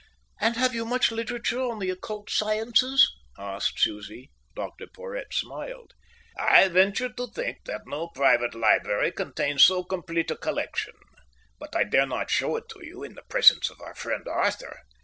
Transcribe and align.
"And 0.39 0.57
have 0.57 0.73
you 0.73 0.83
much 0.83 1.11
literature 1.11 1.61
on 1.61 1.77
the 1.77 1.91
occult 1.91 2.31
sciences?" 2.31 3.13
asked 3.37 3.79
Susie. 3.79 4.31
Dr 4.55 4.87
Porhoët 4.87 5.31
smiled. 5.31 5.93
"I 6.39 6.67
venture 6.69 7.09
to 7.13 7.27
think 7.27 7.65
that 7.65 7.81
no 7.85 8.07
private 8.07 8.55
library 8.55 9.11
contains 9.11 9.63
so 9.63 9.83
complete 9.83 10.31
a 10.31 10.35
collection, 10.35 10.95
but 11.59 11.75
I 11.75 11.83
dare 11.83 12.07
not 12.07 12.31
show 12.31 12.55
it 12.55 12.67
to 12.69 12.79
you 12.83 13.03
in 13.03 13.13
the 13.13 13.21
presence 13.29 13.69
of 13.69 13.79
our 13.79 13.93
friend 13.93 14.27
Arthur. 14.27 14.75